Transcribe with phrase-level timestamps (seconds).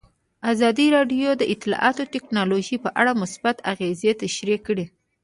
[0.51, 4.85] ازادي راډیو د اطلاعاتی تکنالوژي په اړه مثبت اغېزې تشریح کړي.